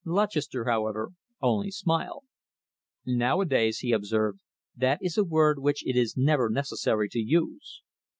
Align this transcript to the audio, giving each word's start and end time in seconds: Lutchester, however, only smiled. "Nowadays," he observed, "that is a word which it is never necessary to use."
Lutchester, 0.03 0.65
however, 0.65 1.11
only 1.43 1.69
smiled. 1.69 2.23
"Nowadays," 3.05 3.77
he 3.81 3.91
observed, 3.91 4.39
"that 4.75 4.97
is 4.99 5.15
a 5.15 5.23
word 5.23 5.59
which 5.59 5.85
it 5.85 5.95
is 5.95 6.17
never 6.17 6.49
necessary 6.49 7.07
to 7.09 7.19
use." 7.19 7.83